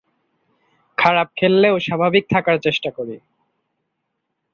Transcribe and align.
খারাপ 0.97 1.27
খেললেও 1.37 1.75
স্বাভাবিক 1.79 2.23
থাকার 2.29 2.57
চেষ্টা 2.59 2.89
করি। 2.91 3.15